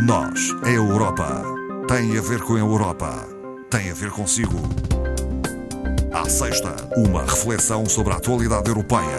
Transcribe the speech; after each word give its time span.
Nós, 0.00 0.54
a 0.62 0.70
Europa, 0.70 1.42
tem 1.88 2.16
a 2.16 2.20
ver 2.20 2.40
com 2.42 2.54
a 2.54 2.58
Europa, 2.60 3.26
tem 3.68 3.90
a 3.90 3.94
ver 3.94 4.12
consigo. 4.12 4.56
À 6.12 6.28
sexta, 6.28 6.76
uma 6.96 7.22
reflexão 7.22 7.84
sobre 7.84 8.12
a 8.12 8.16
atualidade 8.16 8.68
europeia. 8.68 9.18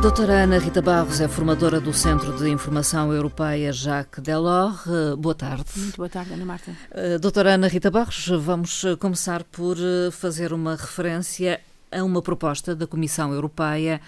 Doutora 0.00 0.44
Ana 0.44 0.58
Rita 0.58 0.80
Barros 0.80 1.20
é 1.20 1.26
formadora 1.26 1.80
do 1.80 1.92
Centro 1.92 2.36
de 2.36 2.48
Informação 2.48 3.12
Europeia 3.12 3.72
Jacques 3.72 4.22
Delors. 4.22 4.86
Eh, 4.86 5.16
boa 5.16 5.34
tarde. 5.34 5.64
Muito 5.76 5.96
boa 5.96 6.08
tarde, 6.08 6.32
Ana 6.32 6.44
Marta. 6.44 6.70
Eh, 6.92 7.18
doutora 7.18 7.54
Ana 7.54 7.66
Rita 7.66 7.90
Barros, 7.90 8.28
vamos 8.28 8.84
eh, 8.84 8.94
começar 8.94 9.42
por 9.42 9.76
fazer 10.12 10.52
uma 10.52 10.76
referência 10.76 11.60
a 11.94 12.02
uma 12.02 12.20
proposta 12.20 12.74
da 12.74 12.86
Comissão 12.86 13.32
Europeia 13.32 14.00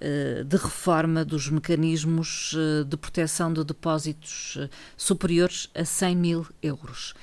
eh, 0.00 0.44
de 0.44 0.56
reforma 0.56 1.24
dos 1.24 1.50
mecanismos 1.50 2.54
eh, 2.56 2.84
de 2.84 2.96
proteção 2.96 3.52
de 3.52 3.64
depósitos 3.64 4.56
eh, 4.60 4.68
superiores 4.96 5.68
a 5.74 5.84
100 5.84 6.16
mil 6.16 6.46
euros. 6.62 7.14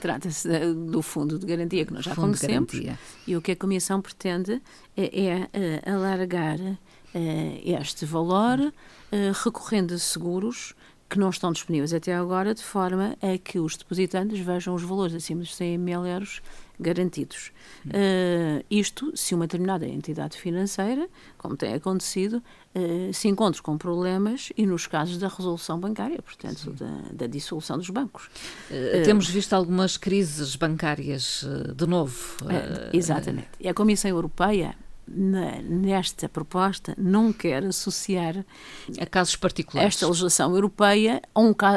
Trata-se 0.00 0.48
do 0.74 1.02
Fundo 1.02 1.38
de 1.38 1.44
Garantia 1.44 1.84
que 1.84 1.92
nós 1.92 2.04
já 2.04 2.14
fundo 2.14 2.38
conhecemos 2.38 2.72
e 3.26 3.36
o 3.36 3.42
que 3.42 3.52
a 3.52 3.56
Comissão 3.56 4.00
pretende 4.00 4.62
é, 4.96 5.48
é 5.84 5.90
alargar 5.90 6.58
este 7.62 8.06
valor 8.06 8.72
recorrendo 9.44 9.92
a 9.92 9.98
seguros 9.98 10.74
que 11.12 11.18
não 11.18 11.28
estão 11.28 11.52
disponíveis 11.52 11.92
até 11.92 12.14
agora, 12.14 12.54
de 12.54 12.62
forma 12.62 13.14
a 13.20 13.36
que 13.36 13.58
os 13.58 13.76
depositantes 13.76 14.40
vejam 14.40 14.74
os 14.74 14.82
valores 14.82 15.14
acima 15.14 15.42
dos 15.42 15.54
100 15.54 15.76
mil 15.76 16.06
euros 16.06 16.40
garantidos. 16.80 17.52
Uh, 17.84 18.64
isto 18.70 19.14
se 19.14 19.34
uma 19.34 19.46
determinada 19.46 19.86
entidade 19.86 20.38
financeira, 20.38 21.06
como 21.36 21.54
tem 21.54 21.74
acontecido, 21.74 22.42
uh, 22.74 23.12
se 23.12 23.28
encontra 23.28 23.60
com 23.60 23.76
problemas 23.76 24.54
e 24.56 24.64
nos 24.64 24.86
casos 24.86 25.18
da 25.18 25.28
resolução 25.28 25.78
bancária, 25.78 26.20
portanto, 26.22 26.70
da, 26.70 27.02
da, 27.12 27.26
dissolução 27.26 27.76
dos 27.76 27.90
bancos. 27.90 28.30
Uh, 28.70 29.04
temos 29.04 29.28
visto 29.28 29.52
algumas 29.52 29.98
crises 29.98 30.56
bancárias 30.56 31.44
de 31.76 31.86
novo. 31.86 32.38
exatamente. 32.90 33.50
E 33.60 33.68
a 33.68 33.74
Comissão 33.74 34.10
Europeia 34.10 34.74
nesta 35.14 36.28
proposta 36.28 36.94
não 36.96 37.32
quer 37.32 37.64
associar 37.64 38.44
a 38.98 39.06
casos 39.06 39.36
particulares 39.36 39.94
esta 39.94 40.06
legislação 40.06 40.54
europeia 40.54 41.20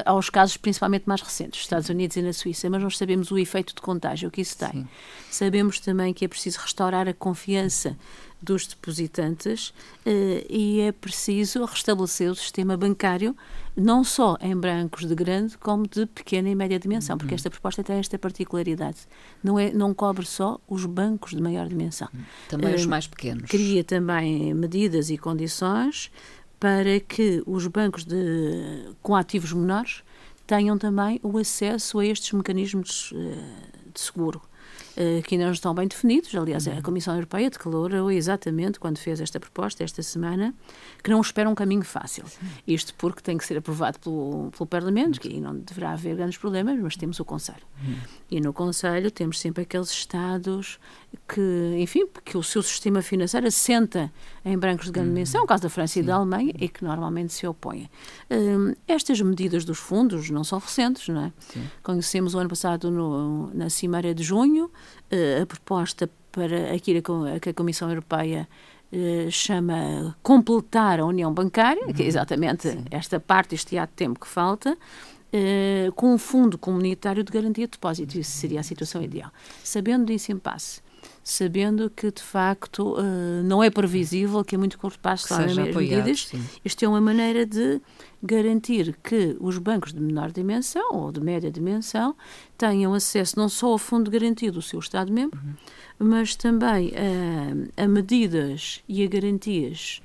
aos 0.05 0.29
casos 0.29 0.57
principalmente 0.57 1.03
mais 1.05 1.21
recentes, 1.21 1.61
Estados 1.61 1.89
Unidos 1.89 2.15
e 2.17 2.21
na 2.21 2.33
Suíça, 2.33 2.69
mas 2.69 2.81
nós 2.81 2.97
sabemos 2.97 3.31
o 3.31 3.37
efeito 3.37 3.75
de 3.75 3.81
contágio 3.81 4.31
que 4.31 4.41
isso 4.41 4.57
tem. 4.57 4.71
Sim. 4.71 4.87
Sabemos 5.29 5.79
também 5.79 6.13
que 6.13 6.25
é 6.25 6.27
preciso 6.27 6.59
restaurar 6.59 7.07
a 7.07 7.13
confiança 7.13 7.97
dos 8.41 8.67
depositantes 8.67 9.73
eh, 10.05 10.45
e 10.49 10.81
é 10.81 10.91
preciso 10.91 11.65
restabelecer 11.65 12.29
o 12.29 12.35
sistema 12.35 12.77
bancário 12.77 13.35
não 13.75 14.03
só 14.03 14.37
em 14.39 14.55
bancos 14.55 15.05
de 15.05 15.13
grande 15.13 15.57
como 15.57 15.87
de 15.87 16.05
pequena 16.05 16.49
e 16.49 16.55
média 16.55 16.79
dimensão, 16.79 17.17
porque 17.17 17.33
uhum. 17.33 17.35
esta 17.35 17.49
proposta 17.49 17.83
tem 17.83 17.97
esta 17.97 18.17
particularidade. 18.17 18.99
Não, 19.43 19.59
é, 19.59 19.71
não 19.73 19.93
cobre 19.93 20.25
só 20.25 20.59
os 20.67 20.85
bancos 20.85 21.31
de 21.31 21.41
maior 21.41 21.67
dimensão. 21.67 22.07
Também 22.47 22.71
uh, 22.71 22.75
os 22.75 22.85
mais 22.85 23.05
pequenos. 23.05 23.49
Cria 23.49 23.83
também 23.83 24.53
medidas 24.53 25.09
e 25.09 25.17
condições 25.17 26.09
para 26.59 26.99
que 27.01 27.43
os 27.45 27.67
bancos 27.67 28.05
de, 28.05 28.93
com 29.01 29.13
ativos 29.15 29.51
menores 29.51 30.03
tenham 30.47 30.77
também 30.77 31.19
o 31.21 31.37
acesso 31.37 31.99
a 31.99 32.05
estes 32.05 32.31
mecanismos 32.31 33.11
uh, 33.11 33.91
de 33.93 33.99
seguro. 33.99 34.41
Eh, 34.97 35.21
que 35.21 35.35
ainda 35.35 35.45
não 35.45 35.51
estão 35.51 35.73
bem 35.73 35.87
definidos. 35.87 36.33
Aliás, 36.33 36.67
a 36.67 36.71
uhum. 36.71 36.81
Comissão 36.81 37.13
Europeia 37.13 37.49
declarou 37.49 38.09
exatamente, 38.11 38.79
quando 38.79 38.97
fez 38.97 39.19
esta 39.19 39.39
proposta, 39.39 39.83
esta 39.83 40.01
semana, 40.01 40.53
que 41.03 41.09
não 41.09 41.19
espera 41.19 41.49
um 41.49 41.55
caminho 41.55 41.83
fácil. 41.83 42.23
Isto 42.65 42.93
porque 42.97 43.21
tem 43.21 43.37
que 43.37 43.45
ser 43.45 43.57
aprovado 43.57 43.99
pelo, 43.99 44.51
pelo 44.51 44.65
Parlamento, 44.65 45.19
que 45.19 45.27
aí 45.27 45.41
não 45.41 45.57
deverá 45.57 45.91
haver 45.91 46.15
grandes 46.15 46.37
problemas, 46.37 46.79
mas 46.79 46.95
temos 46.95 47.19
o 47.19 47.25
Conselho. 47.25 47.65
Uhum. 47.83 47.95
E 48.31 48.39
no 48.39 48.53
Conselho 48.53 49.11
temos 49.11 49.39
sempre 49.39 49.63
aqueles 49.63 49.89
Estados 49.89 50.79
que, 51.27 51.75
enfim, 51.77 52.07
que 52.23 52.37
o 52.37 52.43
seu 52.43 52.61
sistema 52.61 53.01
financeiro 53.01 53.47
assenta 53.47 54.11
em 54.43 54.57
brancos 54.57 54.85
de 54.85 54.91
grande 54.91 55.09
uhum. 55.09 55.15
dimensão, 55.15 55.43
o 55.43 55.47
caso 55.47 55.63
da 55.63 55.69
França 55.69 55.99
e 55.99 56.03
da 56.03 56.15
Alemanha, 56.15 56.53
e 56.59 56.67
que 56.67 56.83
normalmente 56.83 57.33
se 57.33 57.45
opõem. 57.47 57.89
Um, 58.29 58.73
estas 58.87 59.19
medidas 59.21 59.65
dos 59.65 59.77
fundos 59.77 60.29
não 60.29 60.43
são 60.43 60.59
recentes, 60.59 61.07
não 61.09 61.25
é? 61.25 61.33
Sim. 61.39 61.63
Conhecemos 61.83 62.33
o 62.33 62.39
ano 62.39 62.49
passado, 62.49 62.89
no, 62.91 63.53
na 63.53 63.69
Cimeira 63.69 64.13
de 64.13 64.23
Junho, 64.23 64.65
uh, 64.65 65.43
a 65.43 65.45
proposta 65.45 66.09
para 66.31 66.73
aquilo 66.73 67.01
que 67.39 67.49
a 67.49 67.53
Comissão 67.53 67.89
Europeia 67.89 68.47
uh, 68.91 69.31
chama 69.31 70.15
completar 70.21 70.99
a 70.99 71.05
União 71.05 71.33
Bancária, 71.33 71.85
uhum. 71.85 71.93
que 71.93 72.01
é 72.01 72.05
uhum. 72.05 72.09
exatamente 72.09 72.69
Sim. 72.69 72.85
esta 72.91 73.19
parte, 73.19 73.55
este 73.55 73.75
de 73.75 73.87
tempo 73.87 74.19
que 74.19 74.27
falta, 74.27 74.77
Uh, 75.33 75.91
com 75.93 76.13
um 76.13 76.17
fundo 76.17 76.57
comunitário 76.57 77.21
de 77.21 77.29
garantia 77.29 77.65
de 77.65 77.71
depósito. 77.71 78.17
Isso 78.17 78.31
seria 78.31 78.61
a 78.61 78.63
situação 78.63 79.01
ideal. 79.01 79.29
Sabendo 79.61 80.05
desse 80.05 80.31
impasse, 80.31 80.81
sabendo 81.27 81.89
que 81.89 82.11
de 82.11 82.21
facto 82.21 82.93
uh, 82.93 83.43
não 83.43 83.63
é 83.63 83.71
previsível 83.71 84.45
que 84.45 84.55
a 84.55 84.59
muito 84.59 84.77
curto 84.77 84.99
prazo 84.99 85.27
se 85.27 85.33
as 85.33 85.57
medidas. 85.57 86.27
Sim. 86.27 86.45
Isto 86.63 86.85
é 86.85 86.87
uma 86.87 87.01
maneira 87.01 87.47
de 87.47 87.81
garantir 88.21 88.95
que 89.03 89.35
os 89.39 89.57
bancos 89.57 89.91
de 89.91 89.99
menor 89.99 90.31
dimensão 90.31 90.87
ou 90.93 91.11
de 91.11 91.19
média 91.19 91.49
dimensão 91.49 92.15
tenham 92.55 92.93
acesso 92.93 93.39
não 93.39 93.49
só 93.49 93.69
ao 93.69 93.79
fundo 93.79 94.11
de 94.11 94.19
garantia 94.19 94.51
do 94.51 94.61
seu 94.61 94.79
Estado-membro, 94.79 95.39
uhum. 95.43 96.07
mas 96.11 96.35
também 96.35 96.93
a, 96.95 97.83
a 97.83 97.87
medidas 97.87 98.83
e 98.87 99.03
a 99.03 99.07
garantias 99.07 100.03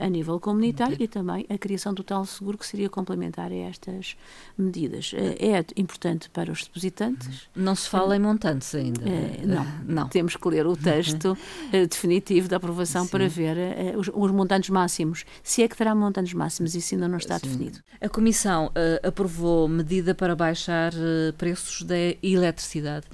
a 0.00 0.08
nível 0.08 0.38
comunitário 0.38 0.96
e 1.00 1.08
também 1.08 1.44
a 1.48 1.58
criação 1.58 1.92
do 1.92 2.04
tal 2.04 2.24
seguro 2.24 2.56
que 2.56 2.66
seria 2.66 2.88
complementar 2.88 3.50
a 3.50 3.54
estas 3.54 4.16
medidas. 4.56 5.12
Eh, 5.14 5.56
é 5.56 5.64
importante 5.76 6.30
para 6.30 6.52
os 6.52 6.62
depositantes. 6.62 7.48
Não 7.54 7.74
se 7.74 7.88
fala 7.88 8.16
em 8.16 8.20
montantes 8.20 8.74
ainda. 8.74 9.02
Eh, 9.08 9.42
não, 9.44 9.66
não. 9.86 10.08
Temos 10.08 10.36
que 10.36 10.48
ler 10.48 10.66
o 10.66 10.76
texto 10.76 11.36
definitivo 11.88 12.48
da 12.48 12.56
aprovação 12.56 13.04
Sim. 13.04 13.10
para 13.10 13.28
ver 13.28 13.56
os, 13.96 14.08
os, 14.12 14.30
montantes 14.30 14.70
máximos. 14.70 15.24
Se 15.42 15.62
é 15.62 15.68
que 15.68 15.76
terá 15.76 15.94
montantes 15.94 16.34
máximos, 16.34 16.74
isso 16.74 16.94
ainda 16.94 17.08
não 17.08 17.18
está 17.18 17.38
Sim. 17.38 17.48
definido. 17.48 17.80
A 18.00 18.08
Comissão 18.08 18.66
uh, 18.66 19.06
aprovou 19.06 19.68
medida 19.68 20.14
para 20.14 20.36
baixar 20.36 20.92
uh, 20.92 21.32
preços 21.36 21.82
da 21.82 21.96
eletricidade 22.22 23.06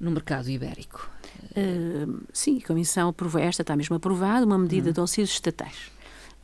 no 0.00 0.10
mercado 0.10 0.48
ibérico. 0.48 1.10
Uh, 1.56 2.22
sim, 2.32 2.60
a 2.62 2.66
Comissão 2.66 3.08
aprovou, 3.08 3.40
esta 3.40 3.62
está 3.62 3.76
mesmo 3.76 3.96
aprovada, 3.96 4.44
uma 4.46 4.58
medida 4.58 4.90
hum. 4.90 4.92
de 4.92 5.00
auxílios 5.00 5.30
estatais. 5.30 5.90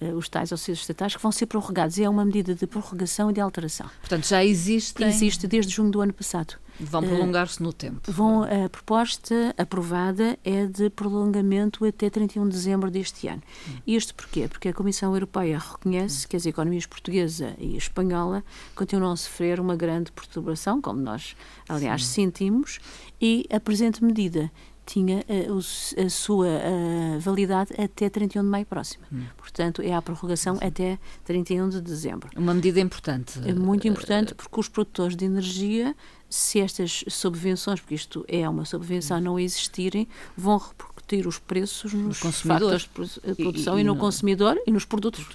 Eh, 0.01 0.13
os 0.13 0.29
tais 0.29 0.51
auxílios 0.51 0.81
estatais 0.81 1.15
que 1.15 1.23
vão 1.23 1.31
ser 1.31 1.47
prorrogados. 1.47 1.99
E 1.99 2.05
é 2.05 2.09
uma 2.09 2.25
medida 2.25 2.55
de 2.55 2.67
prorrogação 2.67 3.31
e 3.31 3.35
de 3.35 3.41
alteração. 3.41 3.89
Portanto, 4.01 4.27
já 4.27 4.45
existe. 4.45 5.03
Existe 5.03 5.47
desde 5.47 5.73
junho 5.73 5.91
do 5.91 6.01
ano 6.01 6.13
passado. 6.13 6.55
Vão 6.81 7.03
prolongar-se 7.03 7.63
no 7.63 7.73
tempo. 7.73 8.11
Vão, 8.11 8.43
a 8.43 8.69
proposta 8.69 9.55
aprovada 9.57 10.37
é 10.43 10.67
de 10.67 10.91
prolongamento 10.91 11.85
até 11.85 12.11
31 12.11 12.49
de 12.49 12.51
dezembro 12.51 12.91
deste 12.91 13.29
ano. 13.29 13.43
Hum. 13.69 13.73
Isto 13.87 14.13
porquê? 14.13 14.49
Porque 14.49 14.69
a 14.69 14.73
Comissão 14.73 15.15
Europeia 15.15 15.57
reconhece 15.57 16.27
que 16.27 16.37
as 16.37 16.45
economias 16.47 16.85
portuguesa 16.85 17.55
e 17.59 17.77
espanhola 17.77 18.43
continuam 18.75 19.13
a 19.13 19.17
sofrer 19.17 19.61
uma 19.61 19.77
grande 19.77 20.11
perturbação, 20.11 20.83
como 20.83 21.01
nós, 21.01 21.37
aliás, 21.69 22.05
Sim. 22.05 22.25
sentimos, 22.25 22.81
e 23.21 23.47
a 23.53 23.61
presente 23.61 24.03
medida 24.03 24.51
tinha 24.87 25.25
a, 25.29 25.33
eh, 25.33 26.05
a 26.05 26.11
sua 26.11 26.49
eh, 26.49 27.19
validade 27.19 27.73
até 27.81 28.09
31 28.09 28.43
de 28.43 28.49
maio 28.49 28.67
próximo. 28.67 29.05
Hum. 29.13 29.25
Portanto, 29.37 29.83
é 29.83 29.95
a 29.95 30.03
prorrogação 30.03 30.57
Sim. 30.57 30.65
até 30.65 30.99
31 31.25 31.69
de 31.69 31.81
dezembro. 31.81 32.31
Uma 32.37 32.55
medida 32.55 32.81
importante. 32.81 33.41
É 33.45 33.55
muito 33.55 33.89
importante 33.89 34.35
porque 34.35 34.61
os 34.61 34.69
produtores 34.69 35.17
de 35.17 35.25
energia, 35.25 35.95
se 36.29 36.61
estas 36.61 37.05
subvenções, 37.09 37.81
porque 37.81 37.95
isto 37.95 38.25
é 38.29 38.49
uma 38.49 38.65
subvenção, 38.65 39.21
não 39.21 39.39
existirem, 39.39 40.07
vão 40.37 40.59
repercutir 40.59 41.27
os 41.27 41.39
preços 41.39 41.93
nos 41.93 42.21
consumidores 42.21 42.83
de 42.83 43.35
produção 43.35 43.75
e, 43.75 43.79
e, 43.79 43.81
e 43.81 43.85
no, 43.85 43.95
no 43.95 44.01
consumidor 44.01 44.59
e 44.67 44.71
nos 44.71 44.85
produtos. 44.85 45.27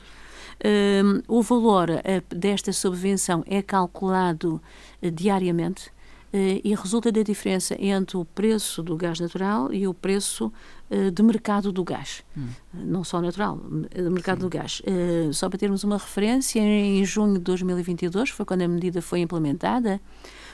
Um, 0.61 1.21
o 1.27 1.41
valor 1.41 1.87
desta 2.27 2.73
subvenção 2.73 3.43
é 3.47 3.61
calculado 3.61 4.61
diariamente 5.01 5.87
eh, 5.87 5.98
e 6.31 6.75
resulta 6.75 7.11
da 7.11 7.23
diferença 7.23 7.75
entre 7.79 8.17
o 8.17 8.23
preço 8.23 8.83
do 8.83 8.95
gás 8.95 9.19
natural 9.19 9.73
e 9.73 9.87
o 9.87 9.93
preço 9.93 10.51
eh, 10.89 11.11
de 11.11 11.21
mercado 11.21 11.71
do 11.71 11.83
gás. 11.83 12.23
Hum. 12.35 12.47
Não 12.73 13.03
só 13.03 13.21
natural, 13.21 13.59
de 13.93 14.09
mercado 14.09 14.37
Sim. 14.37 14.41
do 14.41 14.49
gás. 14.49 14.81
Eh, 14.85 15.29
só 15.31 15.47
para 15.47 15.59
termos 15.59 15.83
uma 15.83 15.97
referência, 15.97 16.59
em 16.59 17.05
junho 17.05 17.33
de 17.33 17.39
2022, 17.41 18.31
foi 18.31 18.45
quando 18.45 18.63
a 18.63 18.67
medida 18.67 19.01
foi 19.01 19.19
implementada, 19.19 20.01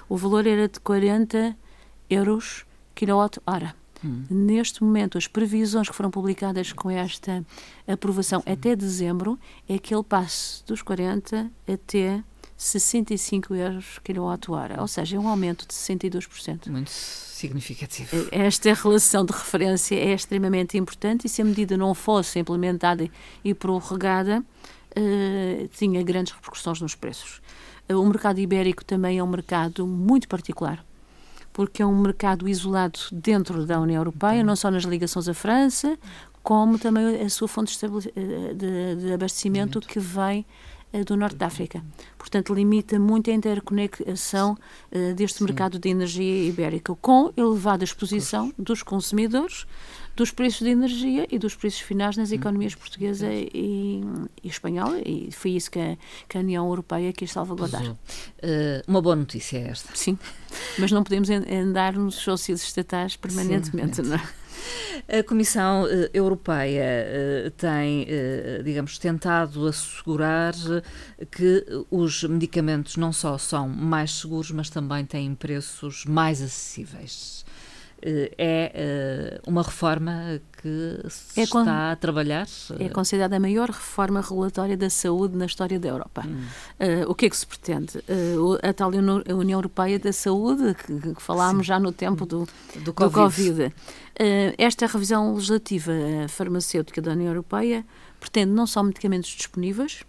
o 0.10 0.18
valor 0.18 0.46
era 0.46 0.68
de 0.68 0.80
40 0.80 1.56
euros 2.10 2.66
quilowatt-hora. 2.94 3.74
Hum. 4.04 4.24
Neste 4.30 4.84
momento, 4.84 5.18
as 5.18 5.26
previsões 5.26 5.90
que 5.90 5.96
foram 5.96 6.12
publicadas 6.12 6.74
com 6.74 6.90
esta 6.90 7.46
aprovação 7.88 8.42
Sim. 8.42 8.52
até 8.52 8.76
dezembro 8.76 9.40
é 9.70 9.78
que 9.78 9.96
ele 9.96 10.04
passe 10.04 10.64
dos 10.66 10.82
40 10.82 11.50
até 11.68 12.24
65 12.58 13.54
euros 13.54 14.00
quilowatt-hora, 14.04 14.82
ou 14.82 14.88
seja, 14.88 15.18
é 15.18 15.20
um 15.20 15.28
aumento 15.28 15.68
de 15.68 15.74
62%. 15.74 16.70
Muito 16.70 16.90
significativo. 16.90 18.28
Esta 18.32 18.74
relação 18.74 19.26
de 19.26 19.34
referência 19.34 19.96
é 19.96 20.14
extremamente 20.14 20.78
importante 20.78 21.28
e 21.28 21.30
se 21.30 21.42
a 21.42 21.46
medida 21.46 21.76
não 21.76 21.94
fosse 21.94 22.40
implementada 22.40 23.10
e 23.44 23.54
prorrogada, 23.54 24.40
uh, 24.42 25.68
tinha 25.78 26.02
grandes 26.02 26.34
repercussões 26.34 26.80
nos 26.80 26.96
preços. 26.96 27.42
O 27.90 28.06
mercado 28.06 28.40
ibérico 28.40 28.84
também 28.84 29.20
é 29.20 29.24
um 29.24 29.28
mercado 29.28 29.86
muito 29.86 30.28
particular 30.28 30.84
porque 31.56 31.82
é 31.82 31.86
um 31.86 31.98
mercado 31.98 32.50
isolado 32.50 33.00
dentro 33.14 33.66
da 33.66 33.80
União 33.80 34.02
Europeia, 34.02 34.44
não 34.44 34.58
só 34.58 34.70
nas 34.70 34.84
ligações 34.84 35.30
à 35.30 35.34
França, 35.34 35.98
como 36.44 36.78
também 36.78 37.22
a 37.22 37.30
sua 37.30 37.48
fonte 37.48 37.80
de, 37.80 38.96
de 38.98 39.14
abastecimento 39.14 39.80
que 39.80 39.98
vem 39.98 40.42
eh, 40.42 40.75
do 41.04 41.18
Norte 41.18 41.36
da 41.36 41.48
África. 41.48 41.84
Portanto, 42.18 42.54
limita 42.54 43.00
muito 43.00 43.30
a 43.30 43.34
interconexão 43.34 44.54
uh, 44.92 45.14
deste 45.14 45.40
Sim. 45.40 45.46
mercado 45.46 45.78
de 45.80 45.90
energia 45.90 46.48
ibérica, 46.48 46.96
com 46.96 47.32
elevada 47.36 47.84
exposição 47.84 48.54
dos 48.58 48.82
consumidores, 48.84 49.66
dos 50.16 50.32
preços 50.32 50.62
de 50.62 50.70
energia 50.70 51.28
e 51.30 51.38
dos 51.38 51.56
preços 51.56 51.82
finais 51.82 52.16
nas 52.16 52.32
economias 52.32 52.74
hum. 52.74 52.78
portuguesa 52.78 53.28
e, 53.32 54.02
e 54.44 54.48
espanhola, 54.48 55.00
e 55.06 55.30
foi 55.32 55.52
isso 55.52 55.70
que 55.70 55.80
a, 55.80 55.98
que 56.28 56.38
a 56.38 56.42
União 56.42 56.66
Europeia 56.68 57.12
quis 57.12 57.32
salvaguardar. 57.32 57.86
Uh, 57.86 57.96
uma 58.88 59.02
boa 59.02 59.16
notícia 59.16 59.58
é 59.58 59.68
esta. 59.68 59.96
Sim, 59.96 60.18
mas 60.80 60.92
não 60.92 61.04
podemos 61.04 61.30
andar 61.30 61.94
nos 61.94 62.16
subsídios 62.16 62.64
estatais 62.64 63.16
permanentemente, 63.16 63.98
Sim, 63.98 64.04
não 64.04 64.16
é? 64.16 64.45
A 65.08 65.24
Comissão 65.24 65.86
eh, 65.88 66.10
Europeia 66.14 66.82
eh, 66.84 67.52
tem, 67.56 68.06
eh, 68.10 68.62
digamos, 68.64 68.98
tentado 68.98 69.68
assegurar 69.68 70.54
que 71.32 71.64
os 71.92 72.24
medicamentos 72.24 72.98
não 72.98 73.14
só 73.14 73.38
são 73.38 73.70
mais 73.70 74.12
seguros, 74.12 74.50
mas 74.52 74.70
também 74.70 75.06
têm 75.06 75.36
preços 75.36 76.06
mais 76.06 76.42
acessíveis. 76.42 77.45
É 78.02 79.42
uma 79.48 79.64
reforma 79.64 80.40
que 80.66 81.10
se 81.10 81.42
é 81.42 81.44
está 81.44 81.92
a 81.92 81.96
trabalhar? 81.96 82.48
É 82.80 82.90
considerada 82.90 83.36
a 83.36 83.40
maior 83.40 83.70
reforma 83.70 84.20
regulatória 84.20 84.76
da 84.76 84.90
saúde 84.90 85.38
na 85.38 85.46
história 85.46 85.80
da 85.80 85.90
Europa. 85.90 86.24
Hum. 86.26 86.44
Uh, 86.80 87.10
o 87.10 87.14
que 87.14 87.28
é 87.28 87.30
que 87.30 87.38
se 87.38 87.46
pretende? 87.46 88.00
Uh, 88.00 88.58
a 88.68 88.74
tal 88.74 88.90
União 88.90 89.58
Europeia 89.58 90.00
da 90.00 90.12
Saúde, 90.12 90.76
que, 90.76 91.14
que 91.14 91.22
falámos 91.22 91.66
Sim. 91.66 91.68
já 91.68 91.80
no 91.80 91.92
tempo 91.92 92.26
do, 92.26 92.48
do 92.84 92.94
Covid. 92.94 92.94
Do 92.94 93.12
COVID. 93.12 93.64
Uh, 93.66 93.72
esta 94.58 94.88
revisão 94.88 95.36
legislativa 95.36 95.92
farmacêutica 96.30 97.02
da 97.02 97.12
União 97.12 97.30
Europeia 97.30 97.86
pretende 98.20 98.52
não 98.52 98.66
só 98.66 98.82
medicamentos 98.82 99.30
disponíveis 99.30 100.04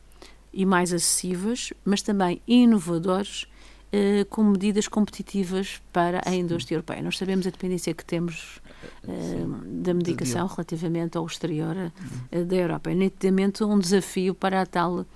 e 0.53 0.65
mais 0.65 0.93
acessíveis, 0.93 1.73
mas 1.85 2.01
também 2.01 2.41
inovadores 2.49 3.47
uh, 3.93 4.25
com 4.27 4.45
medidas 4.45 4.89
competitivas 4.89 5.81
para 5.93 6.21
a 6.25 6.35
indústria 6.35 6.77
europeia. 6.77 7.03
Nós 7.03 7.19
sabemos 7.19 7.47
a 7.47 7.51
dependência 7.51 7.93
que 7.95 8.05
temos 8.05 8.61
uh, 9.05 9.83
da 9.83 9.95
medicação 9.95 10.47
relativamente 10.47 11.17
ao 11.17 11.27
exterior 11.27 11.77
uh, 11.77 12.45
da 12.45 12.57
Europa. 12.57 12.91
É 12.91 12.95
nitidamente 12.95 13.65
um 13.65 13.79
desafio 13.79 14.35
para 14.35 14.63
a 14.63 14.67
tal 14.67 15.07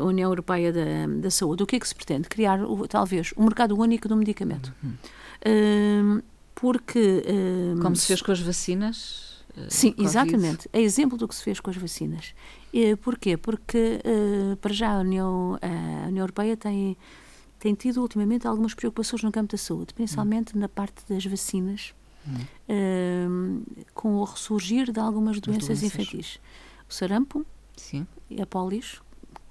União 0.00 0.30
Europeia 0.30 0.72
da, 0.72 1.06
da, 1.20 1.30
Saúde. 1.32 1.64
O 1.64 1.66
que 1.66 1.74
é 1.74 1.80
que 1.80 1.88
se 1.88 1.96
pretende? 1.96 2.28
Criar, 2.28 2.60
talvez, 2.88 3.34
um 3.36 3.42
mercado 3.42 3.76
único 3.76 4.06
do 4.06 4.16
medicamento. 4.16 4.72
Uhum 4.84 6.22
porque... 6.54 7.22
Uh, 7.26 7.80
Como 7.80 7.96
se 7.96 8.06
fez 8.06 8.22
com 8.22 8.32
as 8.32 8.40
vacinas? 8.40 9.44
Sim, 9.68 9.92
COVID. 9.92 10.08
exatamente. 10.08 10.68
É 10.72 10.80
exemplo 10.80 11.18
do 11.18 11.28
que 11.28 11.34
se 11.34 11.42
fez 11.42 11.60
com 11.60 11.70
as 11.70 11.76
vacinas. 11.76 12.34
Uh, 12.72 12.96
porquê? 12.96 13.36
Porque, 13.36 14.00
uh, 14.04 14.56
para 14.56 14.72
já, 14.72 14.92
a 14.94 15.00
União, 15.00 15.58
a 15.60 16.08
União 16.08 16.22
Europeia 16.22 16.56
tem, 16.56 16.96
tem 17.64 17.74
tido 17.74 18.02
ultimamente 18.02 18.46
algumas 18.46 18.74
preocupações 18.74 19.22
no 19.22 19.32
campo 19.32 19.52
da 19.52 19.56
saúde, 19.56 19.94
principalmente 19.94 20.54
hum. 20.54 20.60
na 20.60 20.68
parte 20.68 21.02
das 21.08 21.24
vacinas, 21.24 21.94
hum. 22.68 23.62
com 23.94 24.16
o 24.16 24.24
ressurgir 24.24 24.92
de 24.92 25.00
algumas 25.00 25.40
doenças, 25.40 25.80
doenças. 25.80 25.82
infantis. 25.82 26.40
O 26.86 26.92
sarampo 26.92 27.46
Sim. 27.74 28.06
e 28.28 28.42
a 28.42 28.46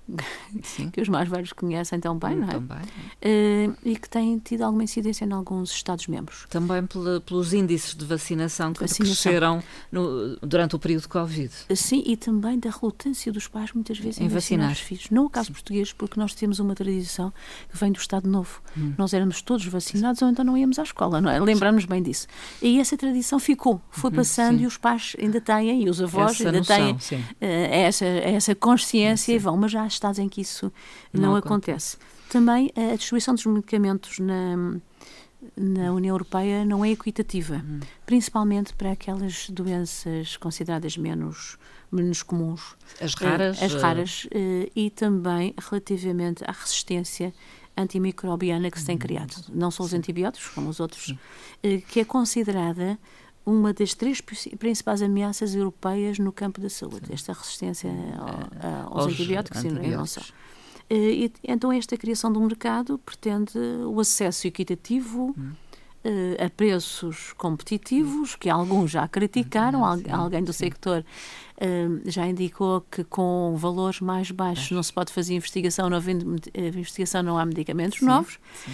polis, 0.08 0.92
que 0.92 1.02
os 1.02 1.10
mais 1.10 1.30
velhos 1.30 1.54
conhecem 1.54 2.00
tão 2.00 2.18
bem, 2.18 2.36
não 2.36 2.48
é? 2.48 2.52
Também. 2.52 2.78
Uh, 2.78 3.78
e 3.84 3.96
que 3.96 4.10
têm 4.10 4.38
tido 4.40 4.64
alguma 4.64 4.84
incidência 4.84 5.26
em 5.26 5.32
alguns 5.32 5.72
Estados-membros. 5.72 6.46
Também 6.50 6.86
pela, 6.86 7.22
pelos 7.22 7.54
índices 7.54 7.96
de 7.96 8.06
vacinação 8.06 8.74
que 8.74 8.82
vacinação. 8.82 9.06
cresceram 9.06 9.64
no, 9.92 10.38
durante 10.38 10.76
o 10.76 10.80
período 10.80 11.04
de 11.04 11.08
Covid. 11.08 11.52
Sim, 11.76 12.04
e 12.06 12.18
também 12.18 12.60
da 12.60 12.70
relutância 12.70 13.32
dos 13.32 13.48
pais, 13.48 13.72
muitas 13.74 13.98
vezes, 13.98 14.20
em, 14.20 14.26
em 14.26 14.28
vacinar. 14.28 14.68
vacinar 14.68 14.72
os 14.72 14.80
filhos. 14.80 15.10
Não 15.10 15.26
o 15.26 15.30
caso 15.30 15.48
Sim. 15.48 15.54
português, 15.54 15.94
porque 15.94 16.20
nós 16.20 16.34
temos 16.34 16.60
uma 16.60 16.76
tradição 16.76 17.34
que 17.70 17.78
vem 17.78 17.92
do 17.92 18.00
Estado 18.00 18.30
Novo. 18.30 18.62
Hum. 18.78 18.94
Nós 18.98 19.14
éramos 19.14 19.42
todos 19.42 19.66
vacinados 19.66 20.22
ou 20.22 20.30
então 20.30 20.44
não 20.44 20.58
íamos 20.58 20.80
à 20.80 20.84
escola, 20.84 21.22
não 21.22 21.30
é? 21.30 21.40
Lembramos 21.40 21.86
bem 21.86 22.02
disso. 22.02 22.28
E 22.62 22.80
essa 22.80 22.98
tradição 22.98 23.40
ficou, 23.40 23.82
foi 23.90 24.10
uhum, 24.10 24.16
passando 24.18 24.58
Sim. 24.58 24.64
e 24.64 24.68
os 24.68 24.78
pais 24.78 25.16
ainda 25.20 25.40
têm, 25.40 25.84
e 25.84 25.90
os 25.90 26.02
avós 26.02 26.32
essa 26.32 26.46
ainda 26.46 26.60
noção, 26.60 26.98
têm 26.98 27.20
uh, 27.20 27.26
essa, 27.42 28.06
essa 28.06 28.56
consciência 28.56 29.34
e 29.34 29.40
vão, 29.40 29.58
mas 29.58 29.72
já 29.72 29.86
estados 29.94 30.19
em 30.19 30.28
que 30.28 30.42
isso 30.42 30.72
não, 31.12 31.22
não 31.22 31.36
acontece. 31.36 31.98
acontece. 31.98 32.30
Também 32.30 32.72
a 32.75 32.95
distribuição 32.95 33.36
dos 33.36 33.45
medicamentos 33.45 34.19
na, 34.19 34.80
na 35.56 35.92
União 35.92 36.13
Europeia 36.13 36.66
não 36.66 36.84
é 36.84 36.92
equitativa, 36.92 37.63
hum. 37.63 37.80
principalmente 38.06 38.74
para 38.74 38.92
aquelas 38.92 39.50
doenças 39.50 40.38
consideradas 40.38 40.98
menos 40.98 41.57
menos 41.92 42.24
comuns, 42.24 42.75
as 43.00 43.13
raras, 43.13 43.62
as 43.62 43.74
raras 43.75 44.25
uh, 44.25 44.72
e 44.75 44.90
também 44.90 45.54
relativamente 45.69 46.44
à 46.44 46.51
resistência 46.51 47.31
antimicrobiana 47.78 48.72
que 48.72 48.80
se 48.80 48.86
tem 48.86 48.96
hum. 48.96 49.00
criado, 49.00 49.36
não 49.50 49.69
só 49.69 49.84
os 49.84 49.94
antibióticos 49.94 50.50
como 50.50 50.69
os 50.69 50.80
outros, 50.80 51.10
uh, 51.10 51.81
que 51.88 52.00
é 52.00 52.06
considerada 52.06 52.98
uma 53.45 53.74
das 53.74 53.94
três 53.94 54.22
principais 54.22 55.01
ameaças 55.01 55.54
europeias 55.56 56.19
no 56.19 56.31
campo 56.31 56.62
da 56.62 56.69
saúde, 56.69 57.12
esta 57.12 57.34
resistência 57.34 57.90
ao, 58.18 58.88
aos, 58.88 59.06
aos 59.06 59.13
antibióticos, 59.13 59.60
antibióticos. 59.60 59.94
e 59.94 59.98
não 59.98 60.06
só. 60.06 60.22
E, 60.90 61.31
então, 61.44 61.72
esta 61.72 61.98
criação 61.98 62.31
do 62.31 62.40
mercado 62.40 62.98
pretende 63.00 63.57
o 63.88 64.00
acesso 64.00 64.48
equitativo 64.48 65.34
hum. 65.38 65.51
a 66.44 66.50
preços 66.50 67.34
competitivos, 67.34 68.36
que 68.36 68.50
alguns 68.50 68.92
já 68.92 69.07
criticaram, 69.07 69.84
hum, 69.84 69.98
sim, 69.98 70.12
alguém 70.12 70.44
do 70.44 70.54
sim. 70.54 70.66
sector 70.66 71.04
já 72.06 72.27
indicou 72.27 72.81
que 72.81 73.04
com 73.04 73.56
valores 73.57 74.00
mais 74.00 74.31
baixos 74.31 74.71
não 74.71 74.83
se 74.83 74.92
pode 74.92 75.12
fazer 75.12 75.36
investigação, 75.36 75.89
não 75.89 75.98
havendo 75.98 76.36
eh, 76.54 76.68
investigação 76.68 77.24
não 77.24 77.38
há 77.38 77.45
medicamentos 77.45 78.00
sim, 78.00 78.06
novos, 78.06 78.39
sim. 78.65 78.71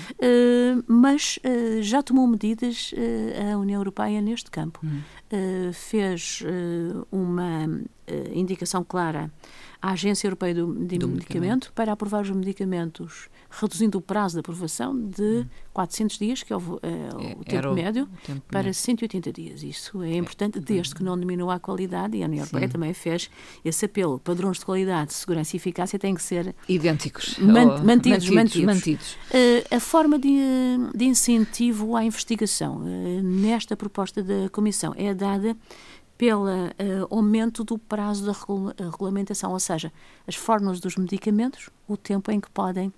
Mas 0.87 1.37
uh, 1.37 1.81
já 1.81 2.01
tomou 2.01 2.27
medidas 2.27 2.91
uh, 2.93 3.53
a 3.53 3.57
União 3.57 3.79
Europeia 3.79 4.21
neste 4.21 4.49
campo. 4.51 4.79
Hum. 4.83 5.01
fez 5.73 6.43
uma 7.11 7.67
indicação 8.33 8.83
clara 8.83 9.31
à 9.81 9.91
Agência 9.91 10.27
Europeia 10.27 10.53
do, 10.53 10.73
de 10.73 10.97
do 10.97 11.07
medicamento, 11.07 11.11
medicamento 11.11 11.73
para 11.73 11.91
aprovar 11.93 12.21
os 12.21 12.29
medicamentos 12.31 13.29
reduzindo 13.49 13.97
o 13.97 14.01
prazo 14.01 14.35
de 14.35 14.39
aprovação 14.41 14.95
de 14.95 15.45
400 15.73 16.15
hum. 16.15 16.19
dias, 16.19 16.43
que 16.43 16.53
é 16.53 16.55
o, 16.55 16.79
é, 16.83 17.35
o 17.35 17.43
tempo 17.43 17.73
médio, 17.73 18.03
o 18.03 18.25
tempo 18.25 18.41
para 18.47 18.63
médio. 18.63 18.73
180 18.73 19.33
dias. 19.33 19.63
Isso 19.63 20.03
é 20.03 20.15
importante, 20.15 20.59
desde 20.59 20.93
que 20.93 21.03
não 21.03 21.17
diminua 21.17 21.55
a 21.55 21.59
qualidade, 21.59 22.17
e 22.17 22.23
a 22.23 22.27
União 22.27 22.43
Europeia 22.43 22.69
também 22.69 22.93
fez 22.93 23.29
esse 23.65 23.85
apelo. 23.85 24.19
Padrões 24.19 24.59
de 24.59 24.65
qualidade, 24.65 25.13
segurança 25.13 25.55
e 25.55 25.57
eficácia 25.57 25.97
têm 25.97 26.13
que 26.13 26.21
ser 26.21 26.55
idênticos, 26.67 27.37
man, 27.39 27.81
mantidos. 27.83 28.29
mantidos. 28.29 28.65
mantidos. 28.65 29.13
Uh, 29.13 29.75
a 29.75 29.79
forma 29.79 30.19
de, 30.19 30.37
de, 30.93 31.05
incentivo 31.05 31.95
à 31.95 32.03
investigação 32.03 32.77
uh, 32.77 33.23
nesta 33.23 33.75
proposta 33.75 34.21
da 34.21 34.49
Comissão 34.51 34.93
é 34.95 35.13
dada 35.13 35.57
pelo 36.19 36.47
uh, 36.47 37.07
aumento 37.09 37.63
do 37.63 37.77
prazo 37.77 38.25
da 38.25 38.33
regula 38.33 38.75
regulamentação, 38.77 39.53
ou 39.53 39.59
seja, 39.59 39.89
as 40.27 40.35
fórmulas 40.35 40.81
dos 40.81 40.97
medicamentos, 40.97 41.69
o 41.87 41.95
tempo 41.95 42.29
em 42.29 42.41
que 42.41 42.49
podem 42.49 42.91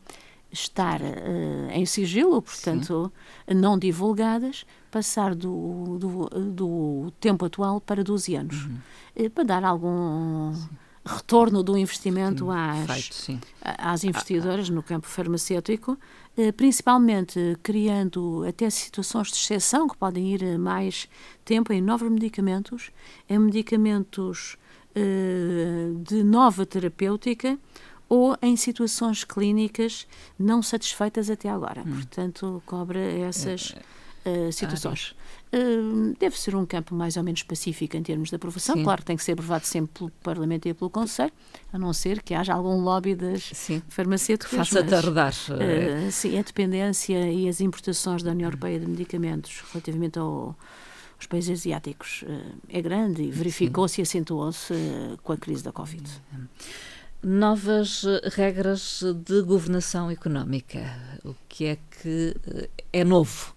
estar 0.52 1.00
uh, 1.00 1.70
em 1.72 1.86
sigilo, 1.86 2.42
portanto, 2.42 3.14
Sim. 3.48 3.54
não 3.54 3.78
divulgadas, 3.78 4.66
passar 4.90 5.36
do, 5.36 6.00
do, 6.00 6.30
do, 6.52 7.14
tempo 7.20 7.46
atual 7.46 7.80
para 7.80 8.04
12 8.04 8.36
anos, 8.36 8.66
uhum. 8.66 8.80
uh, 9.28 9.30
para 9.30 9.44
dar 9.44 9.64
algum 9.64 10.56
sim. 10.56 10.70
Retorno 11.06 11.64
do 11.64 11.78
investimento 11.78 12.46
sim, 12.46 12.52
às, 12.52 13.08
feito, 13.08 13.48
às 13.62 14.04
investigadoras 14.04 14.70
no 14.70 14.84
campo 14.84 15.08
farmacêutico, 15.08 15.98
uh, 16.38 16.54
principalmente 16.54 17.58
criando 17.64 18.46
até 18.48 18.70
situações 18.70 19.30
de 19.30 19.36
exceção 19.36 19.88
que 19.88 19.98
podem 19.98 20.34
ir 20.34 20.58
mais 20.60 21.08
tempo 21.44 21.74
em 21.74 21.82
novos 21.82 22.10
medicamentos, 22.10 22.92
em 23.30 23.40
medicamentos 23.40 24.58
de 26.04 26.22
nova 26.22 26.66
terapêutica, 26.66 27.58
ou 28.10 28.38
em 28.42 28.58
situações 28.58 29.24
clínicas 29.24 30.06
não 30.38 30.62
satisfeitas 30.62 31.30
até 31.30 31.48
agora. 31.48 31.82
Hum. 31.88 31.94
Portanto, 31.94 32.62
cobra 32.66 33.00
essas 33.00 33.74
uh, 34.26 34.52
situações. 34.52 35.16
Uh, 35.54 36.16
deve 36.20 36.40
ser 36.40 36.56
um 36.56 36.66
campo 36.66 36.96
mais 36.96 37.18
ou 37.18 37.24
menos 37.24 37.44
pacífico 37.44 37.98
em 37.98 38.04
termos 38.04 38.30
de 38.30 38.36
aprovação. 38.36 38.76
Sim. 38.76 38.84
Claro 38.84 39.02
que 39.02 39.06
tem 39.06 39.18
que 39.18 39.24
ser 39.24 39.34
aprovado 39.34 39.66
sempre 39.66 39.92
pelo 39.94 40.12
Parlamento 40.24 40.68
e 40.68 40.74
pelo 40.74 40.90
Conselho, 40.90 41.32
a 41.74 41.78
não 41.78 41.92
ser 41.94 42.22
que 42.22 42.34
haja 42.34 42.54
algum 42.54 42.82
lobby 42.82 43.16
das 43.16 43.44
sim. 43.54 43.82
farmacêuticas. 43.90 44.58
Faça 44.58 44.84
tardar. 44.84 45.34
Uh, 45.34 46.12
sim, 46.12 46.38
a 46.38 46.42
dependência 46.42 47.32
e 47.32 47.48
as 47.50 47.62
importações 47.62 48.24
da 48.24 48.32
União 48.32 48.48
Europeia 48.48 48.80
de 48.80 48.88
medicamentos 48.88 49.64
relativamente 49.72 50.20
ao 50.20 50.56
os 51.20 51.28
países 51.28 51.60
asiáticos 51.60 52.24
é 52.68 52.82
grande 52.82 53.22
e 53.22 53.30
verificou-se 53.30 54.02
e 54.02 54.04
acentuou-se 54.04 54.74
com 55.22 55.32
a 55.32 55.38
crise 55.38 55.64
da 55.64 55.72
Covid. 55.72 56.04
Novas 57.22 58.04
regras 58.34 59.04
de 59.24 59.44
governação 59.44 60.10
económica. 60.10 60.80
O 61.24 61.36
que 61.48 61.66
é 61.66 61.78
que 62.02 62.36
é 62.92 63.04
novo? 63.04 63.54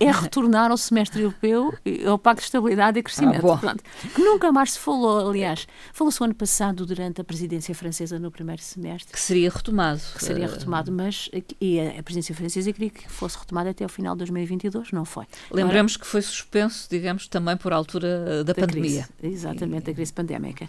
É 0.00 0.10
retornar 0.10 0.70
ao 0.70 0.76
semestre 0.76 1.22
europeu, 1.22 1.74
ao 2.06 2.18
Pacto 2.18 2.40
de 2.40 2.46
Estabilidade 2.46 2.98
e 2.98 3.02
Crescimento. 3.02 3.50
Ah, 3.50 3.74
que 4.14 4.22
nunca 4.22 4.52
mais 4.52 4.72
se 4.72 4.78
falou, 4.78 5.28
aliás. 5.28 5.66
Falou-se 5.92 6.20
o 6.20 6.24
ano 6.24 6.34
passado, 6.34 6.86
durante 6.86 7.20
a 7.20 7.24
presidência 7.24 7.74
francesa, 7.74 8.18
no 8.18 8.30
primeiro 8.30 8.62
semestre. 8.62 9.12
Que 9.12 9.20
seria 9.20 9.50
retomado. 9.50 10.00
Que 10.16 10.24
seria 10.24 10.46
retomado, 10.46 10.92
mas 10.92 11.28
e 11.60 11.80
a, 11.80 12.02
presidência 12.02 12.34
francesa 12.34 12.72
queria 12.72 12.90
que 12.90 13.10
fosse 13.10 13.36
retomada 13.38 13.70
até 13.70 13.84
ao 13.84 13.90
final 13.90 14.14
de 14.14 14.18
2022, 14.18 14.92
não 14.92 15.04
foi. 15.04 15.26
Lembramos 15.50 15.96
que 15.96 16.06
foi 16.06 16.22
suspenso, 16.22 16.86
digamos, 16.88 17.26
também 17.26 17.56
por 17.56 17.72
altura 17.72 18.44
da, 18.44 18.52
da 18.52 18.54
pandemia. 18.54 19.08
Crise, 19.18 19.34
exatamente, 19.34 19.82
e... 19.82 19.86
da 19.86 19.94
crise 19.94 20.12
pandémica. 20.12 20.68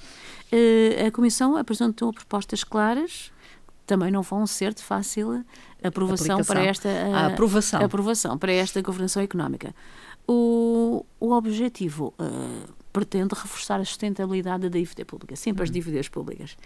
A 1.05 1.11
Comissão 1.11 1.57
apresentou 1.57 2.13
propostas 2.13 2.63
claras, 2.63 3.31
também 3.85 4.11
não 4.11 4.21
vão 4.21 4.45
ser 4.47 4.73
de 4.73 4.81
fácil 4.81 5.45
aprovação 5.83 6.37
Aplicação. 6.37 6.55
para 6.55 6.65
esta 6.65 6.89
a 6.89 7.27
aprovação. 7.27 7.81
aprovação 7.81 8.37
para 8.37 8.51
esta 8.51 8.81
governação 8.81 9.21
económica. 9.21 9.73
O, 10.27 11.05
o 11.19 11.31
objetivo 11.33 12.13
uh, 12.19 12.73
pretende 12.91 13.35
reforçar 13.35 13.79
a 13.79 13.85
sustentabilidade 13.85 14.63
da 14.63 14.69
dívida 14.69 15.05
pública, 15.05 15.35
sempre 15.35 15.63
as 15.63 15.69
hum. 15.69 15.73
dívidas 15.73 16.09
públicas. 16.09 16.57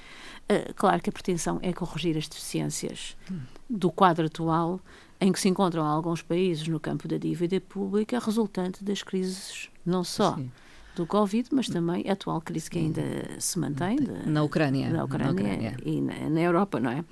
Uh, 0.50 0.74
claro 0.76 1.02
que 1.02 1.10
a 1.10 1.14
pretensão 1.14 1.60
é 1.62 1.74
corrigir 1.74 2.18
as 2.18 2.28
deficiências 2.28 3.18
hum. 3.30 3.40
do 3.70 3.92
quadro 3.92 4.26
atual 4.28 4.80
em 5.20 5.34
que 5.34 5.40
se 5.40 5.50
encontram 5.50 5.86
alguns 5.86 6.22
países 6.22 6.68
no 6.70 6.80
campo 6.80 7.06
da 7.06 7.18
dívida 7.18 7.60
pública 7.60 8.20
resultante 8.20 8.84
das 8.84 9.04
crises 9.04 9.70
não 9.86 10.04
só 10.04 10.36
Sim 10.36 10.50
do 11.00 11.08
Covid, 11.08 11.48
mas 11.54 11.70
também 11.70 12.04
a 12.10 12.14
atual 12.14 12.42
crise 12.42 12.70
que 12.70 12.78
ainda 12.78 13.02
se 13.40 13.58
mantém 13.58 13.96
de, 13.96 14.30
na 14.30 14.44
Ucrânia, 14.44 14.90
na 14.90 15.06
Ucrânia, 15.06 15.26
na 15.26 15.32
Ucrânia. 15.32 15.78
e 15.86 16.02
na, 16.02 16.30
na, 16.30 16.42
Europa, 16.42 16.80
não 16.80 16.92
é? 16.92 17.06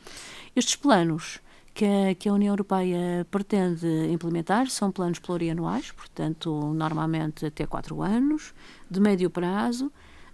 Estes 0.53 0.75
planos 0.75 1.39
que 1.73 1.85
a, 1.85 2.13
que 2.13 2.27
a 2.27 2.33
União 2.33 2.51
Europeia 2.51 3.25
pretende 3.31 3.87
implementar 4.11 4.69
são 4.69 4.91
planos 4.91 5.19
plurianuais, 5.19 5.91
portanto, 5.91 6.73
normalmente 6.73 7.45
até 7.45 7.65
quatro 7.65 8.01
anos, 8.01 8.53
de 8.91 8.99
médio 8.99 9.29
prazo, 9.29 9.89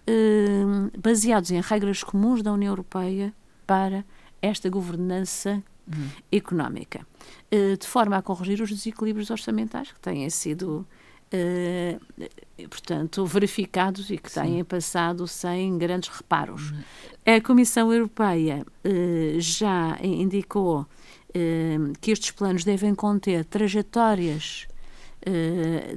eh, 0.07 0.63
baseados 0.97 1.51
em 1.51 1.61
regras 1.61 2.03
comuns 2.03 2.41
da 2.41 2.51
União 2.51 2.71
Europeia 2.71 3.31
para 3.67 4.03
esta 4.41 4.67
governança 4.67 5.61
uhum. 5.87 6.09
económica, 6.31 7.05
eh, 7.51 7.75
de 7.77 7.85
forma 7.85 8.17
a 8.17 8.21
corrigir 8.23 8.61
os 8.61 8.69
desequilíbrios 8.71 9.29
orçamentais 9.29 9.91
que 9.91 9.99
têm 9.99 10.27
sido 10.31 10.87
Uh, 11.33 12.69
portanto, 12.69 13.25
verificados 13.25 14.11
e 14.11 14.19
que 14.19 14.31
Sim. 14.31 14.41
têm 14.41 14.63
passado 14.63 15.27
sem 15.27 15.79
grandes 15.79 16.09
reparos. 16.09 16.69
Uhum. 16.69 17.37
A 17.37 17.41
Comissão 17.41 17.91
Europeia 17.91 18.63
uh, 18.85 19.39
já 19.39 19.97
indicou 20.03 20.81
uh, 20.81 21.93
que 21.99 22.11
estes 22.11 22.29
planos 22.29 22.63
devem 22.63 22.93
conter 22.93 23.45
trajetórias 23.45 24.67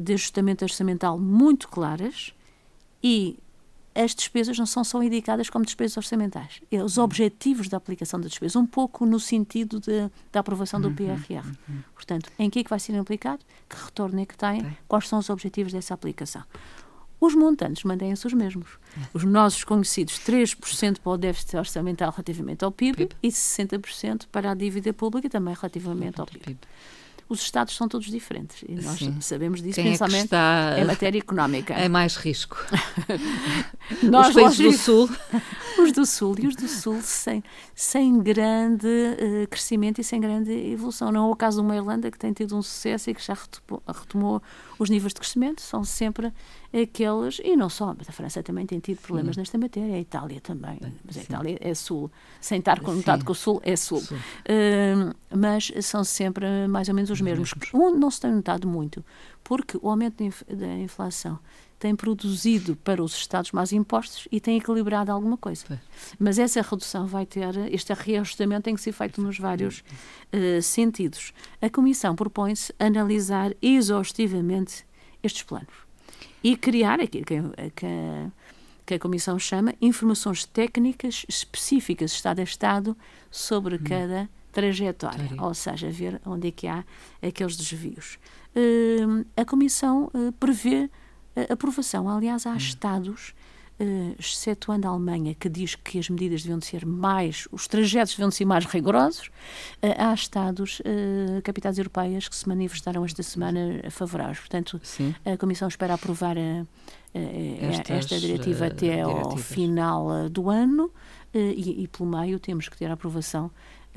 de 0.01 0.13
ajustamento 0.15 0.65
orçamental 0.65 1.19
muito 1.19 1.67
claras 1.67 2.33
e 3.03 3.37
as 3.97 4.15
despesas 4.15 4.59
não 4.59 4.67
são 4.67 4.85
só 4.85 5.03
indicadas 5.03 5.49
como 5.49 5.65
despesas 5.65 5.97
orçamentais. 5.97 6.61
É 6.71 6.83
os 6.83 6.99
objetivos 6.99 7.69
da 7.69 7.77
aplicação 7.77 8.21
das 8.21 8.31
despesas, 8.31 8.57
um 8.57 8.67
pouco 8.67 9.07
no 9.07 9.19
sentido 9.19 9.81
de, 9.81 10.11
da 10.31 10.41
aprovação 10.41 10.81
do 10.81 10.91
PRR. 10.91 11.45
Uhum, 11.45 11.55
uhum. 11.69 11.83
Portanto, 11.95 12.31
em 12.39 12.51
que 12.51 12.61
é 12.61 12.65
que 12.65 12.71
vai 12.71 12.79
ser 12.79 12.97
aplicado? 12.99 13.41
Que 13.69 13.77
retorno 13.77 14.21
é 14.21 14.27
que 14.27 14.37
tem? 14.37 14.77
Quais 14.87 15.09
são 15.09 15.19
os 15.19 15.31
objetivos 15.31 15.73
dessa 15.73 15.95
aplicação? 15.95 16.43
Os 17.19 17.35
montantes 17.35 17.83
mantêm-se 17.85 18.27
os 18.27 18.35
mesmos. 18.35 18.79
Os 19.15 19.25
nossos 19.25 19.65
conhecidos 19.65 20.19
3% 20.21 20.99
para 21.01 21.13
o 21.13 21.17
déficit 21.17 21.57
orçamental 21.57 22.11
relativamente 22.11 22.65
ao 22.65 22.71
PIB, 22.71 23.07
PIB. 23.07 23.17
e 23.23 23.29
60% 23.29 24.27
para 24.31 24.51
a 24.51 24.55
dívida 24.55 24.93
pública 24.93 25.29
também 25.29 25.55
relativamente 25.55 26.21
ao 26.21 26.27
PIB. 26.27 26.59
Os 27.29 27.41
Estados 27.41 27.75
são 27.75 27.89
todos 27.89 28.07
diferentes. 28.07 28.65
E 28.69 28.75
nós 28.75 28.99
Sim. 28.99 29.21
sabemos 29.21 29.61
disso, 29.61 29.75
Quem 29.75 29.87
principalmente 29.87 30.23
é 30.23 30.25
está... 30.25 30.75
em 30.79 30.85
matéria 30.85 31.19
económica. 31.19 31.75
É 31.87 31.89
mais 31.89 32.17
risco. 32.17 32.57
nós, 34.03 34.29
os 34.29 34.35
países 34.35 34.59
do 34.59 34.73
Sul. 34.73 35.11
os 35.79 35.93
do 35.93 36.07
Sul 36.07 36.37
e 36.41 36.47
os 36.47 36.57
do 36.57 36.69
Sul 36.69 37.01
sem, 37.03 37.45
sem 37.75 38.19
grande 38.21 38.87
uh, 38.87 39.49
crescimento 39.49 40.01
e 40.01 40.05
sem 40.05 40.21
grande 40.21 40.51
evolução. 40.53 41.13
Não 41.13 41.29
é 41.29 41.33
o 41.33 41.37
caso 41.37 41.61
de 41.61 41.67
uma 41.67 41.77
Irlanda 41.77 42.11
que 42.11 42.19
tem 42.19 42.33
tido 42.33 42.57
um 42.57 42.63
sucesso 42.63 43.11
e 43.11 43.15
que 43.15 43.23
já 43.25 43.35
retomou, 43.35 43.83
retomou 43.87 44.43
os 44.79 44.91
níveis 44.91 45.13
de 45.13 45.21
crescimento, 45.21 45.61
são 45.61 45.85
sempre 45.85 46.33
aqueles, 46.83 47.41
e 47.43 47.57
não 47.57 47.69
só, 47.69 47.95
mas 47.97 48.09
a 48.09 48.13
França 48.13 48.43
também 48.43 48.67
tem 48.67 48.79
tido 48.79 49.01
problemas 49.01 49.35
Sim. 49.35 49.41
nesta 49.41 49.59
matéria, 49.59 49.95
a 49.95 50.01
Itália 50.01 50.41
também, 50.41 50.79
mas 51.05 51.17
a 51.17 51.21
Itália 51.21 51.59
é 51.61 51.75
Sul, 51.75 52.11
sem 52.41 52.59
estar 52.59 52.81
conotado 52.81 53.25
que 53.25 53.31
o 53.31 53.35
Sul 53.35 53.61
é 53.65 53.77
Sul. 53.77 54.01
sul. 54.01 54.17
Uh, 54.17 55.15
mas 55.35 55.73
são 55.83 56.05
sempre 56.05 56.67
mais 56.69 56.89
ou 56.89 56.95
menos 56.95 57.11
os 57.11 57.16
mesmos. 57.21 57.53
Um 57.73 57.97
não 57.97 58.11
se 58.11 58.21
tem 58.21 58.33
notado 58.33 58.69
muito, 58.69 59.05
porque 59.43 59.79
o 59.81 59.89
aumento 59.89 60.25
da 60.49 60.79
inflação 60.79 61.39
tem 61.79 61.95
produzido 61.95 62.75
para 62.77 63.03
os 63.03 63.15
Estados 63.15 63.53
mais 63.53 63.73
impostos 63.73 64.27
e 64.33 64.41
tem 64.41 64.57
equilibrado 64.57 65.13
alguma 65.13 65.37
coisa. 65.37 65.81
Mas 66.19 66.39
essa 66.39 66.63
redução 66.63 67.07
vai 67.07 67.27
ter, 67.27 67.55
este 67.73 67.93
reajustamento 67.93 68.63
tem 68.63 68.75
que 68.75 68.81
ser 68.81 68.93
feito 68.93 69.21
nos 69.21 69.39
vários 69.39 69.81
uh, 70.33 70.63
sentidos. 70.63 71.33
A 71.61 71.69
Comissão 71.69 72.17
propõe-se 72.17 72.75
analisar 72.79 73.53
exaustivamente 73.61 74.87
estes 75.23 75.43
planos 75.43 75.75
e 76.43 76.57
criar 76.57 77.01
aquilo 77.01 77.25
que, 77.25 77.41
que, 77.75 77.87
que, 78.87 78.95
a 78.95 78.99
Comissão 78.99 79.39
chama 79.39 79.75
informações 79.81 80.47
técnicas 80.47 81.27
específicas, 81.29 82.13
Estado 82.13 82.41
a 82.41 82.45
Estado, 82.45 82.97
sobre 83.31 83.77
hum. 83.77 83.81
cada 83.85 84.31
trajetória, 84.57 85.31
ou 85.39 85.53
seja, 85.53 85.91
ver 85.91 86.19
onde 86.25 86.49
é 86.49 86.51
que 86.51 86.67
há 86.67 86.83
aqueles 87.21 87.57
desvios. 87.59 88.19
Uh, 88.57 89.27
a 89.37 89.45
Comissão 89.45 90.11
uh, 90.15 90.33
prevê 90.41 90.89
a 91.37 91.53
aprovação, 91.53 92.09
aliás, 92.09 92.47
há 92.47 92.53
hum. 92.53 92.57
Estados 92.57 93.35
uh, 93.79 94.17
excetuando 94.19 94.89
a 94.89 94.91
Alemanha, 94.91 95.35
que 95.35 95.51
diz 95.51 95.75
que 95.75 95.99
as 95.99 96.09
medidas 96.09 96.43
deviam 96.43 96.59
ser 96.63 96.87
mais, 96.87 97.47
os 97.53 97.69
trajetos 97.69 98.15
deviam 98.15 98.31
ser 98.31 98.47
mais 98.47 98.65
rigorosos, 98.65 99.27
uh, 99.83 99.95
há 99.99 100.15
Estados, 100.15 100.81
uh, 100.81 101.43
capitais 101.43 101.77
europeias, 101.77 102.29
que 102.29 102.37
se 102.37 102.49
manifestaram 102.49 103.05
esta 103.05 103.23
semana 103.23 103.61
favoráveis. 103.91 104.39
Portanto, 104.39 104.81
Sim. 104.83 105.15
a 105.25 105.37
Comissão 105.37 105.69
espera 105.69 105.93
aprovar 105.93 106.39
a, 106.39 106.65
Estas, 107.63 107.99
esta 107.99 108.21
diretiva 108.21 108.67
até 108.67 109.01
ao 109.01 109.37
final 109.39 110.29
do 110.29 110.51
ano 110.51 110.91
e, 111.39 111.83
e, 111.83 111.89
pelo 111.89 112.09
meio, 112.09 112.39
temos 112.39 112.69
que 112.69 112.77
ter 112.77 112.87
a 112.87 112.95
aprovação 112.95 113.51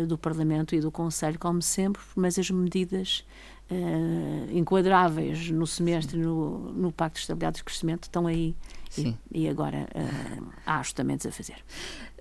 do 0.06 0.18
Parlamento 0.18 0.76
e 0.76 0.80
do 0.80 0.92
Conselho, 0.92 1.38
como 1.40 1.62
sempre, 1.62 2.02
mas 2.16 2.38
as 2.40 2.50
medidas 2.50 3.26
uh, 3.70 4.58
enquadráveis 4.58 5.50
no 5.50 5.68
semestre, 5.68 6.18
no, 6.18 6.72
no 6.72 6.92
Pacto 6.92 7.16
de 7.16 7.22
Estabilidade 7.22 7.60
e 7.60 7.64
Crescimento, 7.64 8.04
estão 8.04 8.28
aí 8.28 8.56
Sim. 8.90 9.16
E, 9.32 9.44
e 9.44 9.50
agora 9.50 9.88
uh, 9.94 10.48
há 10.66 10.80
ajustamentos 10.80 11.26
a 11.26 11.32
fazer. 11.32 11.58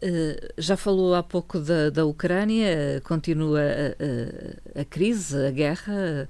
Uh, 0.03 0.53
já 0.59 0.77
falou 0.77 1.15
há 1.15 1.23
pouco 1.23 1.59
da, 1.59 1.89
da 1.89 2.05
Ucrânia, 2.05 3.01
continua 3.05 3.61
a, 3.61 4.79
a, 4.79 4.83
a 4.83 4.85
crise, 4.85 5.47
a 5.47 5.51
guerra, 5.51 6.29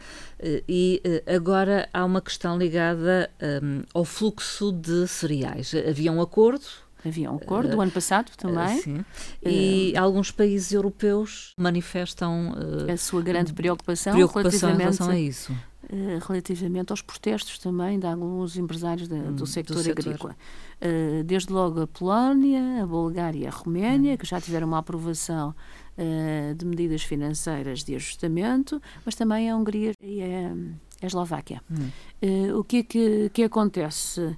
e 0.68 1.02
agora 1.26 1.88
há 1.92 2.04
uma 2.04 2.20
questão 2.20 2.56
ligada 2.56 3.28
um, 3.62 3.82
ao 3.92 4.04
fluxo 4.04 4.70
de 4.70 5.08
cereais. 5.08 5.72
Havia 5.74 6.12
um 6.12 6.20
acordo 6.22 6.64
Havia 7.08 7.30
um 7.30 7.36
acordo 7.36 7.70
do 7.70 7.80
ano 7.80 7.90
passado 7.90 8.30
também. 8.36 8.80
Sim. 8.80 9.04
E 9.44 9.92
uh, 9.96 10.00
alguns 10.00 10.30
países 10.30 10.72
europeus 10.72 11.54
manifestam 11.56 12.52
uh, 12.52 12.92
a 12.92 12.96
sua 12.96 13.22
grande 13.22 13.52
preocupação, 13.52 14.12
preocupação 14.12 14.76
relativamente 14.76 15.02
a 15.02 15.18
isso. 15.18 15.52
Uh, 15.90 16.18
relativamente 16.26 16.92
aos 16.92 17.00
protestos 17.00 17.58
também 17.58 17.98
de 17.98 18.06
alguns 18.06 18.58
empresários 18.58 19.08
hum, 19.10 19.32
do 19.32 19.46
sector 19.46 19.82
do 19.82 19.90
agrícola. 19.90 20.36
Uh, 20.82 21.24
desde 21.24 21.50
logo 21.50 21.80
a 21.80 21.86
Polónia, 21.86 22.82
a 22.82 22.86
Bulgária 22.86 23.38
e 23.38 23.46
a 23.46 23.50
Roménia, 23.50 24.12
hum. 24.12 24.16
que 24.18 24.26
já 24.26 24.38
tiveram 24.38 24.66
uma 24.66 24.78
aprovação 24.78 25.54
uh, 25.96 26.54
de 26.54 26.66
medidas 26.66 27.02
financeiras 27.04 27.82
de 27.84 27.94
ajustamento, 27.94 28.82
mas 29.02 29.14
também 29.14 29.50
a 29.50 29.56
Hungria 29.56 29.92
e 30.02 30.20
a, 30.20 30.52
a 31.00 31.06
Eslováquia. 31.06 31.62
Hum. 31.70 32.58
o 32.58 32.64
que 32.64 32.76
é 32.78 32.82
que, 32.82 33.30
que 33.32 33.44
acontece 33.44 34.36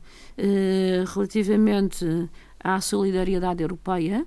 relativamente 1.12 2.28
à 2.62 2.80
solidariedade 2.80 3.62
europeia? 3.62 4.26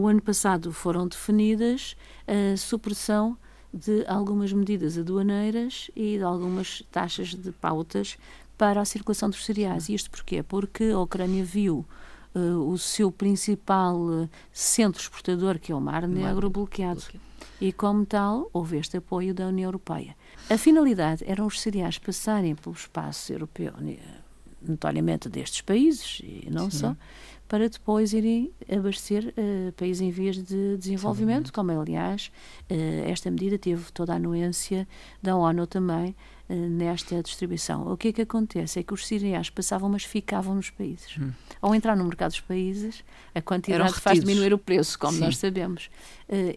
o 0.00 0.06
ano 0.06 0.22
passado 0.22 0.72
foram 0.72 1.08
definidas 1.08 1.96
a 2.28 2.56
supressão 2.56 3.36
de 3.72 4.04
algumas 4.06 4.52
medidas 4.52 4.96
aduaneiras 4.96 5.90
e 5.94 6.16
de 6.16 6.22
algumas 6.22 6.82
taxas 6.90 7.34
de 7.34 7.50
pautas 7.52 8.16
para 8.56 8.80
a 8.80 8.84
circulação 8.84 9.30
dos 9.30 9.44
cereais. 9.44 9.88
E 9.88 9.94
isto 9.94 10.10
porquê? 10.10 10.42
Porque 10.42 10.84
a 10.84 10.98
Ucrânia 10.98 11.44
viu 11.44 11.86
uh, 12.34 12.70
o 12.70 12.76
seu 12.78 13.12
principal 13.12 13.96
uh, 13.96 14.28
centro 14.52 15.00
exportador, 15.00 15.58
que 15.58 15.70
é 15.70 15.74
o 15.74 15.80
Mar 15.80 16.08
Negro, 16.08 16.50
bloqueado. 16.50 17.02
E, 17.60 17.72
como 17.72 18.06
tal, 18.06 18.48
houve 18.52 18.78
este 18.78 18.96
apoio 18.96 19.34
da 19.34 19.46
União 19.46 19.68
Europeia. 19.68 20.16
A 20.48 20.56
finalidade 20.56 21.24
eram 21.26 21.46
os 21.46 21.60
cereais 21.60 21.98
passarem 21.98 22.54
pelo 22.54 22.74
espaço 22.74 23.32
europeu, 23.32 23.72
notoriamente 24.62 25.28
destes 25.28 25.60
países, 25.60 26.20
e 26.22 26.48
não 26.50 26.70
Sim. 26.70 26.78
só, 26.78 26.96
para 27.48 27.68
depois 27.68 28.12
irem 28.12 28.52
abastecer 28.70 29.34
uh, 29.36 29.72
países 29.72 30.02
em 30.02 30.10
vias 30.10 30.36
de 30.36 30.76
desenvolvimento, 30.76 31.52
como 31.52 31.72
aliás 31.72 32.30
uh, 32.70 33.10
esta 33.10 33.30
medida 33.30 33.58
teve 33.58 33.90
toda 33.92 34.12
a 34.12 34.16
anuência 34.16 34.86
da 35.22 35.34
ONU 35.34 35.66
também 35.66 36.14
nesta 36.48 37.22
distribuição. 37.22 37.92
O 37.92 37.96
que 37.96 38.08
é 38.08 38.12
que 38.12 38.22
acontece? 38.22 38.80
É 38.80 38.82
que 38.82 38.94
os 38.94 39.06
cereais 39.06 39.50
passavam, 39.50 39.88
mas 39.88 40.04
ficavam 40.04 40.54
nos 40.54 40.70
países. 40.70 41.16
Hum. 41.18 41.30
Ao 41.60 41.74
entrar 41.74 41.96
no 41.96 42.04
mercado 42.04 42.30
dos 42.30 42.40
países, 42.40 43.04
a 43.34 43.42
quantidade 43.42 43.92
faz 43.94 44.20
diminuir 44.20 44.54
o 44.54 44.58
preço, 44.58 44.98
como 44.98 45.12
Sim. 45.12 45.20
nós 45.20 45.36
sabemos. 45.36 45.90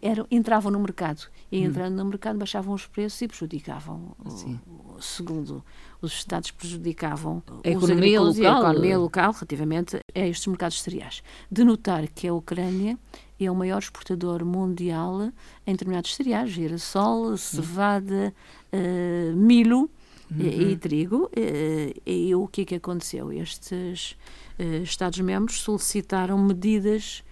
Eram, 0.01 0.25
entravam 0.31 0.71
no 0.71 0.79
mercado 0.79 1.23
e 1.51 1.59
hum. 1.59 1.65
entrando 1.65 1.93
hum. 1.93 2.03
no 2.03 2.05
mercado 2.05 2.37
baixavam 2.39 2.73
os 2.73 2.85
preços 2.85 3.21
e 3.21 3.27
prejudicavam, 3.27 4.15
o, 4.23 5.01
segundo 5.01 5.63
os 6.01 6.13
Estados 6.13 6.51
prejudicavam 6.51 7.43
a 7.63 7.69
economia 7.69 8.19
local, 8.19 8.55
a 8.55 8.69
economia 8.69 8.97
local 8.97 9.31
relativamente 9.33 9.97
a 10.15 10.19
estes 10.19 10.47
mercados 10.47 10.81
cereais. 10.81 11.21
De 11.51 11.63
notar 11.63 12.07
que 12.07 12.27
a 12.27 12.33
Ucrânia 12.33 12.97
é 13.45 13.51
o 13.51 13.55
maior 13.55 13.79
exportador 13.79 14.45
mundial 14.45 15.31
em 15.65 15.71
determinados 15.71 16.15
cereais, 16.15 16.49
girassol, 16.49 17.35
cevada, 17.37 18.33
uh, 18.73 19.35
milho 19.35 19.89
uhum. 20.29 20.39
e, 20.39 20.71
e, 20.71 20.77
trigo. 20.77 21.25
Uh, 21.25 22.01
e 22.05 22.35
o 22.35 22.47
que 22.47 22.61
é 22.61 22.65
que 22.65 22.75
aconteceu? 22.75 23.31
Estes 23.31 24.17
uh, 24.59 24.83
Estados-membros 24.83 25.61
solicitaram 25.61 26.37
medidas 26.37 27.23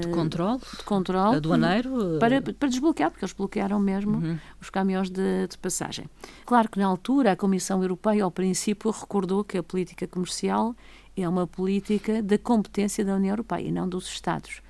de 0.00 0.08
controle, 0.08 0.58
de 0.58 0.82
controle 0.82 1.36
aduaneiro 1.36 2.18
para, 2.18 2.42
para 2.42 2.68
desbloquear, 2.68 3.12
porque 3.12 3.24
eles 3.24 3.32
bloquearam 3.32 3.78
mesmo 3.78 4.18
uhum. 4.18 4.36
os 4.60 4.68
caminhões 4.70 5.08
de, 5.08 5.46
de, 5.46 5.56
passagem. 5.56 6.06
Claro 6.44 6.68
que 6.68 6.80
na 6.80 6.86
altura 6.86 7.30
a 7.30 7.36
Comissão 7.36 7.80
Europeia, 7.80 8.24
ao 8.24 8.30
princípio, 8.32 8.90
recordou 8.90 9.44
que 9.44 9.56
a 9.56 9.62
política 9.62 10.04
comercial 10.08 10.74
é 11.16 11.28
uma 11.28 11.46
política 11.46 12.22
da 12.22 12.38
competência 12.38 13.04
da 13.04 13.14
União 13.14 13.32
Europeia 13.32 13.68
e 13.68 13.72
não 13.72 13.88
dos 13.88 14.06
Estados. 14.06 14.62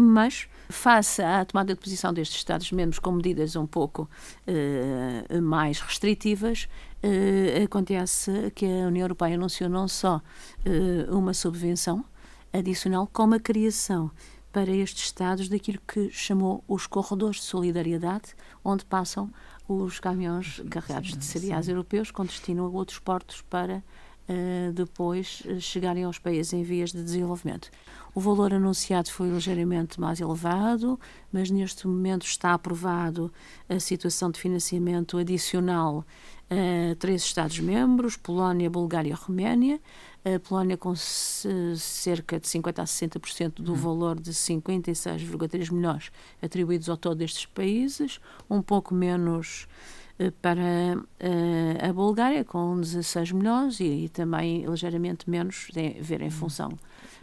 Mas, 0.00 0.46
face 0.68 1.20
à 1.20 1.44
tomada 1.44 1.74
de 1.74 1.80
posição 1.80 2.12
destes 2.12 2.36
Estados-membros 2.36 3.00
com 3.00 3.10
medidas 3.10 3.56
um 3.56 3.66
pouco 3.66 4.08
uh, 4.46 5.42
mais 5.42 5.80
restritivas, 5.80 6.68
uh, 7.02 7.64
acontece 7.64 8.52
que 8.54 8.64
a 8.64 8.86
União 8.86 9.02
Europeia 9.02 9.34
anunciou 9.34 9.68
não 9.68 9.88
só 9.88 10.18
uh, 10.18 11.16
uma 11.16 11.34
subvenção 11.34 12.04
adicional, 12.52 13.08
como 13.12 13.34
a 13.34 13.40
criação 13.40 14.08
para 14.52 14.70
estes 14.70 15.02
Estados 15.02 15.48
daquilo 15.48 15.80
que 15.84 16.08
chamou 16.10 16.62
os 16.68 16.86
corredores 16.86 17.38
de 17.38 17.42
solidariedade, 17.42 18.36
onde 18.64 18.84
passam 18.84 19.28
os 19.66 19.98
caminhões 19.98 20.62
carregados 20.70 21.16
de 21.16 21.24
cereais 21.24 21.68
europeus 21.68 22.12
com 22.12 22.24
destino 22.24 22.64
a 22.64 22.68
outros 22.68 23.00
portos 23.00 23.42
para 23.42 23.82
uh, 24.28 24.72
depois 24.72 25.42
chegarem 25.60 26.04
aos 26.04 26.18
países 26.18 26.52
em 26.52 26.62
vias 26.62 26.92
de 26.92 27.02
desenvolvimento. 27.02 27.70
O 28.14 28.20
valor 28.20 28.52
anunciado 28.52 29.10
foi 29.10 29.30
ligeiramente 29.30 30.00
mais 30.00 30.20
elevado, 30.20 30.98
mas 31.32 31.50
neste 31.50 31.86
momento 31.86 32.26
está 32.26 32.52
aprovado 32.54 33.32
a 33.68 33.78
situação 33.78 34.30
de 34.30 34.40
financiamento 34.40 35.18
adicional 35.18 36.04
a 36.50 36.94
três 36.96 37.22
Estados-membros, 37.22 38.16
Polónia, 38.16 38.70
Bulgária 38.70 39.10
e 39.10 39.12
Roménia. 39.12 39.80
A 40.24 40.38
Polónia 40.40 40.76
com 40.76 40.94
cerca 40.96 42.40
de 42.40 42.46
50% 42.48 42.80
a 42.80 42.84
60% 42.84 43.62
do 43.62 43.72
hum. 43.72 43.76
valor 43.76 44.18
de 44.18 44.32
56,3 44.32 45.72
milhões 45.72 46.10
atribuídos 46.42 46.88
ao 46.88 46.96
todo 46.96 47.18
destes 47.18 47.46
países, 47.46 48.18
um 48.50 48.60
pouco 48.60 48.94
menos 48.94 49.68
eh, 49.68 49.97
para 50.42 50.96
uh, 50.98 51.88
a 51.88 51.92
Bulgária, 51.92 52.44
com 52.44 52.80
16 52.80 53.32
milhões, 53.32 53.80
e, 53.80 54.04
e, 54.04 54.08
também 54.08 54.64
ligeiramente 54.66 55.28
menos, 55.28 55.68
de, 55.72 55.90
ver 56.00 56.20
em 56.20 56.28
hum. 56.28 56.30
função 56.30 56.72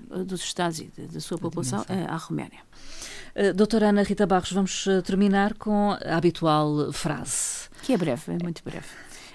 uh, 0.10 0.24
dos 0.24 0.42
Estados 0.42 0.80
e 0.80 0.90
da 1.12 1.20
sua 1.20 1.38
população, 1.38 1.86
à 2.08 2.16
Roménia. 2.16 2.60
doutora 3.56 3.90
Ana 3.90 4.04
Rita 4.04 4.25
Barros, 4.25 4.52
vamos 4.52 4.88
terminar 5.06 5.56
com 5.56 5.92
a 5.92 6.16
habitual 6.16 6.92
frase. 6.94 7.69
Que 7.84 7.93
é 7.93 7.98
breve, 7.98 8.34
é 8.34 8.38
muito 8.41 8.63
breve. 8.63 8.88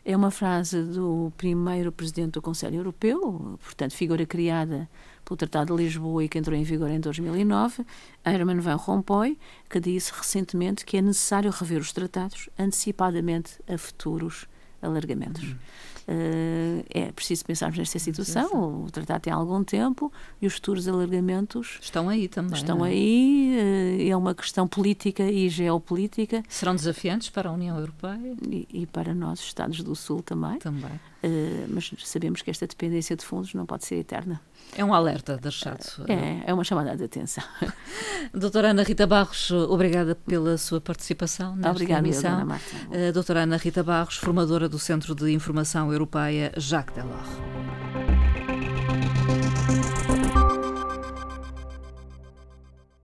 É 0.05 0.17
uma 0.17 0.31
frase 0.31 0.83
do 0.83 1.31
primeiro 1.37 1.93
presidente 1.93 2.33
do 2.33 2.43
Conselho 2.43 2.77
Europeu, 2.77 3.59
portanto, 3.63 3.93
figura 3.93 4.25
criada 4.25 4.89
pelo 5.25 5.37
Tratado 5.37 5.77
de 5.77 5.83
Lisboa 5.83 6.25
e 6.25 6.29
que 6.29 6.39
entrou 6.39 6.57
em 6.57 6.63
vigor 6.63 6.91
em 6.91 7.01
2009, 7.01 7.85
Herman 8.25 8.61
Van 8.61 8.77
Rompuy, 8.77 9.39
que 9.69 9.81
disse 9.81 10.13
recentemente 10.13 10.85
que 10.85 10.97
é 10.97 11.03
necessário 11.03 11.51
rever 11.51 11.81
os 11.81 11.93
tratados 11.93 12.49
antecipadamente 12.59 13.59
a 13.69 13.79
futuros 13.79 14.47
alargamentos. 14.83 15.45
Hum. 15.45 15.57
Uh, 16.09 16.85
é 16.91 17.13
preciso 17.13 17.45
pensarmos 17.45 17.79
nesta 17.79 17.99
situação. 17.99 18.49
Sim, 18.49 18.51
sim. 18.51 18.85
O 18.85 18.91
tratado 18.91 19.21
tem 19.21 19.33
algum 19.33 19.63
tempo 19.63 20.13
e 20.43 20.47
os 20.47 20.55
futuros 20.55 20.89
alargamentos 20.89 21.79
estão 21.81 22.09
aí 22.09 22.27
também. 22.27 22.55
Estão 22.55 22.85
é? 22.85 22.89
aí. 22.89 23.57
Uh, 23.57 24.11
é 24.11 24.17
uma 24.17 24.35
questão 24.35 24.67
política 24.67 25.23
e 25.23 25.49
geopolítica. 25.49 26.43
Serão 26.49 26.75
desafiantes 26.75 27.31
para 27.31 27.49
a 27.49 27.53
União 27.53 27.79
Europeia 27.79 28.35
e, 28.43 28.67
e 28.73 28.87
para 28.87 29.15
nós, 29.15 29.39
Estados 29.39 29.83
do 29.83 29.95
Sul, 29.95 30.21
também. 30.21 30.59
Também. 30.59 30.99
Uh, 31.23 31.67
mas 31.69 31.93
sabemos 32.05 32.41
que 32.41 32.51
esta 32.51 32.67
dependência 32.67 33.15
de 33.15 33.25
fundos 33.25 33.53
não 33.53 33.67
pode 33.67 33.85
ser 33.85 33.97
eterna. 33.97 34.41
É 34.77 34.85
um 34.85 34.95
alerta 34.95 35.37
deixado. 35.37 35.85
É, 36.09 36.51
é 36.51 36.55
uma 36.55 36.65
chamada 36.65 36.97
de 36.97 37.05
atenção. 37.05 37.45
Doutora 38.33 38.71
Ana 38.71 38.83
Rita 38.83 39.07
Barros, 39.07 39.51
obrigada 39.51 40.15
pela 40.15 40.57
sua 40.57 40.81
participação 40.81 41.55
nesta 41.57 41.71
Obrigada, 41.71 42.07
emissão. 42.07 42.33
Dona 42.33 42.45
Marta. 42.45 43.13
Doutora 43.13 43.43
Ana 43.43 43.57
Rita 43.57 43.83
Barros, 43.83 44.17
formadora 44.17 44.69
do 44.69 44.79
Centro 44.79 45.15
de 45.15 45.31
Informação 45.33 45.93
Europeia 45.93 46.53
Jacques 46.57 46.95
Delors. 46.95 48.00